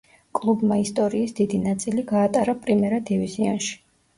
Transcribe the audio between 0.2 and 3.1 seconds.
კლუბმა ისტორიის დიდი ნაწილი გაატარა პრიმერა